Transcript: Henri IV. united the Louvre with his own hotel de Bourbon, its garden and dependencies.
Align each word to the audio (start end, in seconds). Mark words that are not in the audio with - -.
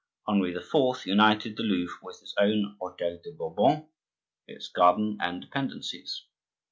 Henri 0.27 0.55
IV. 0.55 1.05
united 1.05 1.55
the 1.55 1.61
Louvre 1.61 1.99
with 2.01 2.21
his 2.21 2.33
own 2.39 2.75
hotel 2.81 3.19
de 3.23 3.31
Bourbon, 3.33 3.85
its 4.47 4.67
garden 4.67 5.15
and 5.21 5.39
dependencies. 5.43 6.25